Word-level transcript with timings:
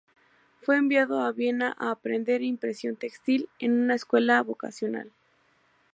Fue 0.63 0.77
enviado 0.77 1.21
a 1.21 1.31
Viena 1.31 1.75
a 1.77 1.91
aprender 1.91 2.41
impresión 2.41 2.95
textil 2.95 3.47
en 3.59 3.73
una 3.79 3.93
escuela 3.93 4.41
vocacional. 4.41 5.11